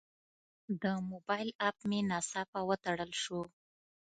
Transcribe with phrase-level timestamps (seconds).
[0.81, 3.39] د موبایل اپ مې ناڅاپه وتړل شو.